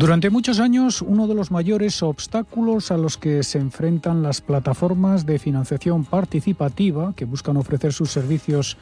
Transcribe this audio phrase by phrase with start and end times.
[0.00, 5.26] Durante muchos años, uno de los mayores obstáculos a los que se enfrentan las plataformas
[5.26, 8.78] de financiación participativa que buscan ofrecer sus servicios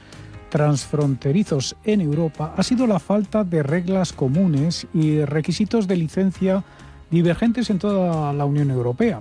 [0.48, 6.62] transfronterizos en Europa ha sido la falta de reglas comunes y requisitos de licencia
[7.10, 9.18] divergentes en toda la Unión Europea.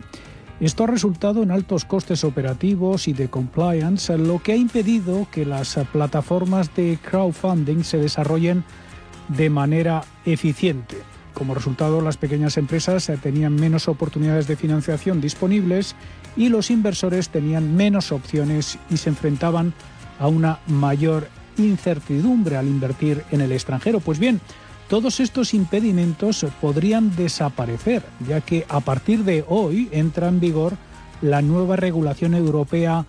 [0.59, 5.47] Esto ha resultado en altos costes operativos y de compliance, lo que ha impedido que
[5.47, 8.63] las plataformas de crowdfunding se desarrollen
[9.29, 11.06] de manera eficiente.
[11.37, 15.95] Como resultado, las pequeñas empresas eh, tenían menos oportunidades de financiación disponibles
[16.35, 19.71] y los inversores tenían menos opciones y se enfrentaban
[20.17, 21.27] a una mayor
[21.59, 23.99] incertidumbre al invertir en el extranjero.
[23.99, 24.41] Pues bien,
[24.89, 30.73] todos estos impedimentos podrían desaparecer, ya que a partir de hoy entra en vigor
[31.21, 33.05] la nueva regulación europea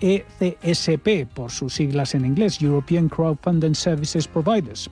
[0.00, 4.88] ECSP, por sus siglas en inglés, European Crowdfunding Services Providers.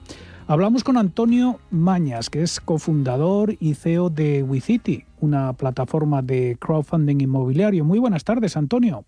[0.47, 7.19] Hablamos con Antonio Mañas, que es cofundador y CEO de WeCity, una plataforma de crowdfunding
[7.19, 7.83] inmobiliario.
[7.83, 9.05] Muy buenas tardes, Antonio.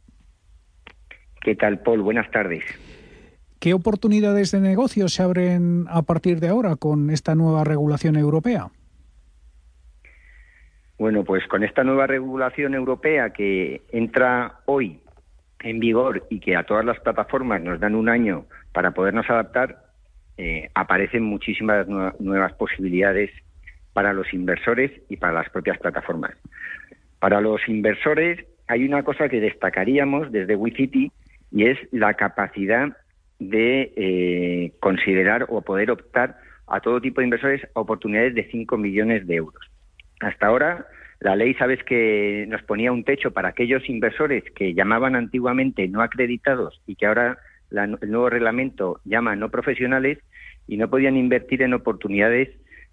[1.41, 2.01] ¿Qué tal, Paul?
[2.01, 2.63] Buenas tardes.
[3.59, 8.71] ¿Qué oportunidades de negocio se abren a partir de ahora con esta nueva regulación europea?
[10.97, 15.01] Bueno, pues con esta nueva regulación europea que entra hoy
[15.59, 19.86] en vigor y que a todas las plataformas nos dan un año para podernos adaptar,
[20.37, 23.31] eh, aparecen muchísimas nuevas posibilidades
[23.93, 26.31] para los inversores y para las propias plataformas.
[27.19, 31.11] Para los inversores hay una cosa que destacaríamos desde WeCity
[31.51, 32.95] y es la capacidad
[33.39, 36.37] de eh, considerar o poder optar
[36.67, 39.63] a todo tipo de inversores oportunidades de 5 millones de euros.
[40.19, 40.85] Hasta ahora,
[41.19, 46.01] la ley, sabes que nos ponía un techo para aquellos inversores que llamaban antiguamente no
[46.01, 47.37] acreditados y que ahora
[47.71, 50.19] el nuevo reglamento llama no profesionales
[50.67, 52.49] y no podían invertir en oportunidades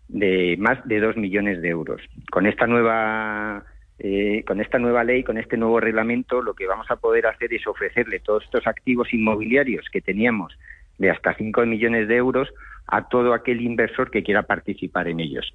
[0.08, 2.00] de más de dos millones de euros.
[2.30, 3.64] Con esta nueva
[3.98, 7.54] eh, con esta nueva ley, con este nuevo reglamento, lo que vamos a poder hacer
[7.54, 10.58] es ofrecerle todos estos activos inmobiliarios que teníamos
[10.98, 12.48] de hasta 5 millones de euros
[12.86, 15.54] a todo aquel inversor que quiera participar en ellos.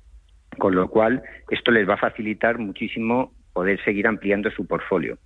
[0.57, 5.17] Con lo cual, esto les va a facilitar muchísimo poder seguir ampliando su portfolio.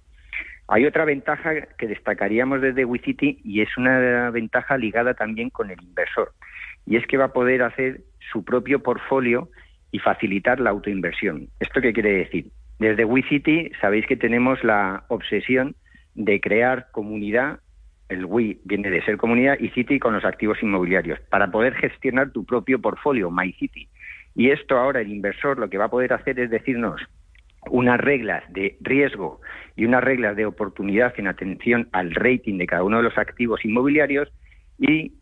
[0.67, 5.81] Hay otra ventaja que destacaríamos desde WeCity y es una ventaja ligada también con el
[5.81, 6.31] inversor.
[6.85, 8.01] Y es que va a poder hacer
[8.31, 9.49] su propio portfolio
[9.91, 11.47] y facilitar la autoinversión.
[11.59, 12.47] ¿Esto qué quiere decir?
[12.79, 15.75] Desde WeCity sabéis que tenemos la obsesión
[16.15, 17.59] de crear comunidad,
[18.09, 22.31] el We viene de ser comunidad, y City con los activos inmobiliarios, para poder gestionar
[22.31, 23.87] tu propio portfolio, MyCity.
[24.35, 27.01] Y esto ahora el inversor lo que va a poder hacer es decirnos,
[27.69, 29.41] unas reglas de riesgo
[29.75, 33.63] y unas reglas de oportunidad en atención al rating de cada uno de los activos
[33.65, 34.31] inmobiliarios
[34.79, 35.13] y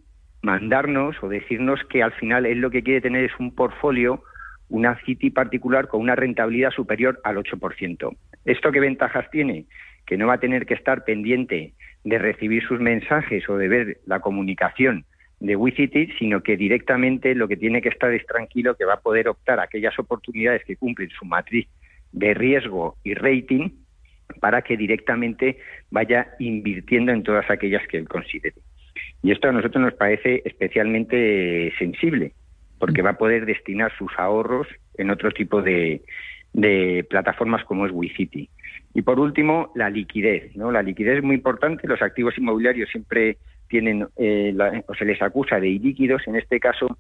[0.42, 4.24] mandarnos o decirnos que al final él lo que quiere tener es un portfolio,
[4.70, 8.18] una City particular con una rentabilidad superior al 8%.
[8.46, 9.66] ¿Esto qué ventajas tiene?
[10.06, 13.98] Que no va a tener que estar pendiente de recibir sus mensajes o de ver
[14.06, 15.06] la comunicación
[15.40, 19.00] de WeCity, sino que directamente lo que tiene que estar es tranquilo que va a
[19.02, 21.68] poder optar a aquellas oportunidades que cumplen su matriz
[22.12, 23.70] de riesgo y rating
[24.40, 25.58] para que directamente
[25.90, 28.56] vaya invirtiendo en todas aquellas que él considere.
[29.24, 32.34] Y esto a nosotros nos parece especialmente sensible,
[32.80, 34.68] porque va a poder destinar sus ahorros
[34.98, 36.02] en otro tipo de,
[37.10, 38.50] plataformas como es WeCity.
[38.94, 40.56] Y por último, la liquidez.
[40.56, 40.72] ¿no?
[40.72, 41.88] La liquidez es muy importante.
[41.88, 43.38] Los activos inmobiliarios siempre
[43.70, 44.54] tienen, eh,
[44.88, 46.28] o se les acusa de ilíquidos.
[46.28, 46.98] En este caso,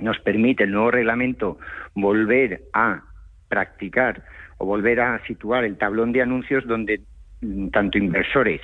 [0.00, 1.58] nos permite el nuevo reglamento
[1.94, 3.02] volver a
[3.50, 4.22] practicar
[4.56, 7.02] o volver a situar el tablón de anuncios donde
[7.42, 8.62] mm, tanto inversores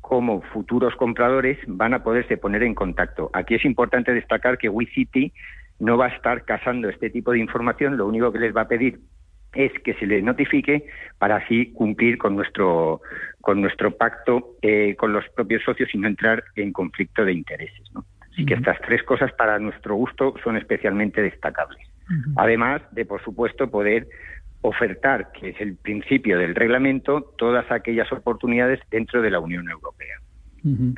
[0.00, 3.30] como futuros compradores van a poderse poner en contacto.
[3.32, 5.32] Aquí es importante destacar que WeCity
[5.80, 8.68] no va a estar casando este tipo de información, lo único que les va a
[8.68, 9.00] pedir
[9.54, 10.86] es que se les notifique
[11.18, 13.02] para así cumplir con nuestro
[13.40, 17.90] con nuestro pacto eh, con los propios socios y no entrar en conflicto de intereses.
[18.32, 21.91] Así que estas tres cosas para nuestro gusto son especialmente destacables.
[22.36, 24.08] Además de, por supuesto, poder
[24.62, 30.16] ofertar, que es el principio del reglamento, todas aquellas oportunidades dentro de la Unión Europea.
[30.62, 30.92] Mm,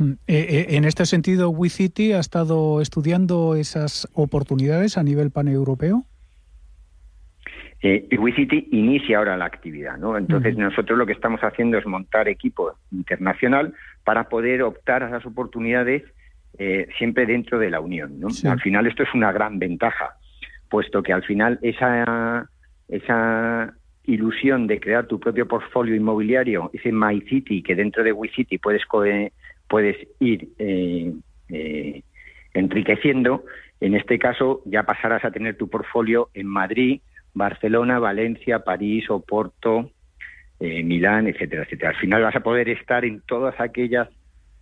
[0.00, 6.04] eh, eh, en este sentido, WeCity ha estado estudiando esas oportunidades a nivel paneuropeo.
[7.80, 10.18] Eh, WeCity inicia ahora la actividad, ¿no?
[10.18, 15.24] Entonces nosotros lo que estamos haciendo es montar equipo internacional para poder optar a esas
[15.26, 16.02] oportunidades
[16.58, 18.28] eh, siempre dentro de la Unión, ¿no?
[18.50, 20.16] Al final esto es una gran ventaja,
[20.68, 22.48] puesto que al final esa
[22.88, 23.74] esa
[24.04, 28.82] ilusión de crear tu propio portfolio inmobiliario, ese MyCity que dentro de WeCity puedes
[29.68, 31.12] puedes ir eh,
[31.50, 32.02] eh,
[32.54, 33.44] enriqueciendo,
[33.80, 37.00] en este caso ya pasarás a tener tu portfolio en Madrid,
[37.34, 39.90] Barcelona, Valencia, París, Oporto,
[40.58, 41.90] eh, Milán, etcétera, etcétera.
[41.90, 44.08] Al final vas a poder estar en todas aquellas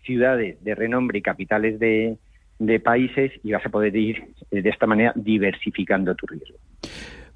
[0.02, 2.18] ciudades de renombre y capitales de,
[2.58, 6.56] de países y vas a poder ir de esta manera diversificando tu riesgo.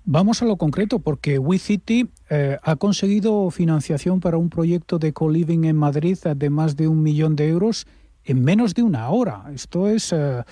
[0.05, 5.65] Vamos a lo concreto, porque WeCity eh, ha conseguido financiación para un proyecto de co-living
[5.65, 7.87] en Madrid de más de un millón de euros
[8.25, 9.45] en menos de una hora.
[9.55, 10.43] Esto es, eh,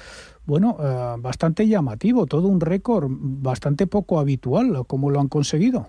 [0.45, 4.85] bueno, eh, bastante llamativo, todo un récord bastante poco habitual.
[4.87, 5.87] ¿Cómo lo han conseguido?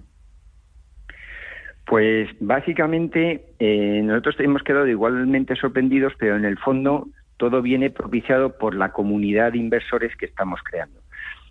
[1.85, 3.55] Pues básicamente
[4.03, 7.07] nosotros hemos quedado igualmente sorprendidos, pero en el fondo
[7.39, 11.00] todo viene propiciado por la comunidad de inversores que estamos creando.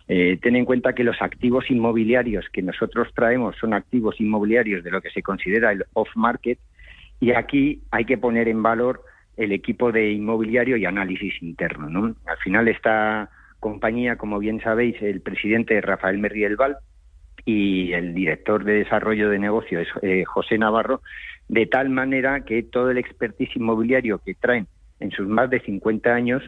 [0.06, 4.90] Eh, ten en cuenta que los activos inmobiliarios que nosotros traemos son activos inmobiliarios de
[4.90, 6.58] lo que se considera el off-market
[7.20, 9.02] y aquí hay que poner en valor
[9.38, 11.88] el equipo de inmobiliario y análisis interno.
[11.88, 12.14] ¿no?
[12.26, 16.76] Al final esta compañía, como bien sabéis, el presidente Rafael Merrielval
[17.46, 21.00] y el director de desarrollo de negocio es eh, José Navarro,
[21.48, 24.66] de tal manera que todo el expertise inmobiliario que traen
[25.00, 26.42] en sus más de 50 años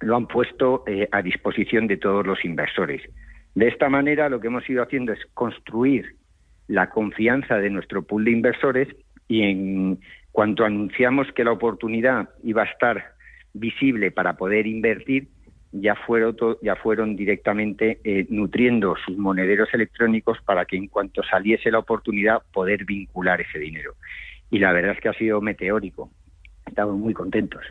[0.00, 3.02] lo han puesto eh, a disposición de todos los inversores.
[3.54, 6.16] De esta manera, lo que hemos ido haciendo es construir
[6.68, 8.88] la confianza de nuestro pool de inversores
[9.28, 10.00] y en
[10.32, 13.12] cuanto anunciamos que la oportunidad iba a estar
[13.54, 15.28] visible para poder invertir,
[15.72, 21.70] ya fueron, ya fueron directamente eh, nutriendo sus monederos electrónicos para que en cuanto saliese
[21.70, 23.94] la oportunidad poder vincular ese dinero.
[24.50, 26.10] Y la verdad es que ha sido meteórico.
[26.66, 27.62] Estamos muy contentos.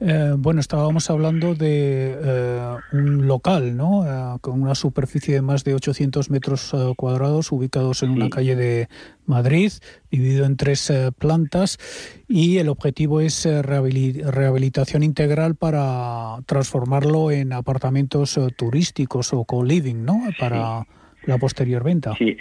[0.00, 4.04] Eh, bueno, estábamos hablando de eh, un local, ¿no?
[4.04, 8.88] Eh, con una superficie de más de 800 metros cuadrados, ubicados en una calle de
[9.24, 9.70] Madrid,
[10.10, 11.78] dividido en tres plantas,
[12.28, 20.20] y el objetivo es rehabilitación integral para transformarlo en apartamentos turísticos o co-living, ¿no?
[20.38, 20.86] Para
[21.24, 22.14] la posterior venta.
[22.18, 22.36] Sí.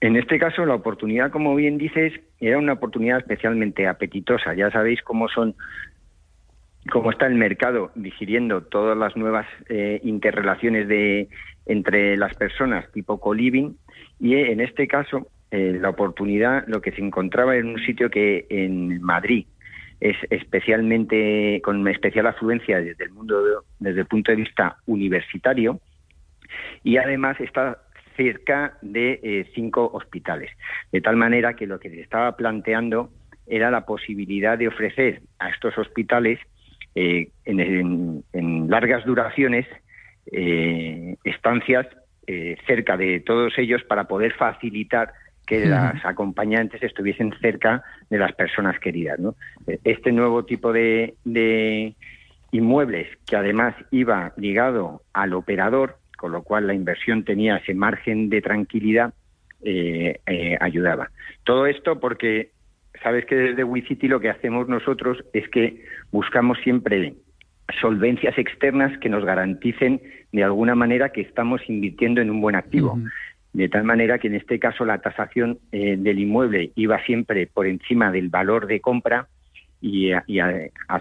[0.00, 4.54] En este caso, la oportunidad, como bien dices, era una oportunidad especialmente apetitosa.
[4.54, 5.56] Ya sabéis cómo son
[6.90, 11.28] cómo está el mercado digiriendo todas las nuevas eh, interrelaciones de,
[11.66, 13.74] entre las personas tipo co-living
[14.18, 18.10] y eh, en este caso eh, la oportunidad lo que se encontraba en un sitio
[18.10, 19.46] que en Madrid
[20.00, 25.80] es especialmente con especial afluencia desde el mundo desde el punto de vista universitario
[26.84, 27.82] y además está
[28.18, 30.50] cerca de cinco hospitales
[30.92, 33.10] de tal manera que lo que se estaba planteando
[33.46, 36.38] era la posibilidad de ofrecer a estos hospitales
[36.94, 38.24] eh, en,
[38.68, 39.66] largas duraciones
[40.32, 41.86] eh, estancias
[42.26, 45.12] eh, cerca de todos ellos para poder facilitar
[45.46, 49.18] que las acompañantes estuviesen cerca de las personas queridas.
[49.82, 51.14] Este nuevo tipo de,
[52.50, 58.28] inmuebles, que además iba ligado al operador, con lo cual la inversión tenía ese margen
[58.28, 59.14] de tranquilidad,
[60.60, 61.10] ayudaba.
[61.44, 62.50] Todo esto porque
[63.02, 67.14] sabes que desde WeCity lo que hacemos nosotros es que buscamos siempre
[67.80, 70.00] solvencias externas que nos garanticen
[70.32, 72.98] de alguna manera que estamos invirtiendo en un buen activo.
[73.52, 77.66] De tal manera que en este caso la tasación eh, del inmueble iba siempre por
[77.66, 79.28] encima del valor de compra
[79.80, 80.22] y, ha,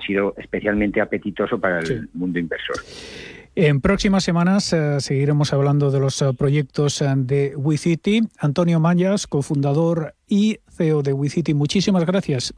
[0.05, 2.75] sido especialmente apetitoso para el mundo inversor.
[3.59, 8.21] En próximas semanas eh, seguiremos hablando de los eh, proyectos eh, de WeCity.
[8.39, 12.53] Antonio Mayas, cofundador y CEO de WeCity, muchísimas gracias.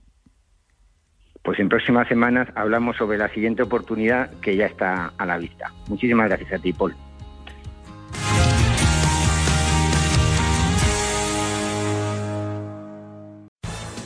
[1.42, 5.72] Pues en próximas semanas hablamos sobre la siguiente oportunidad que ya está a la vista.
[5.88, 6.94] Muchísimas gracias a ti, Paul.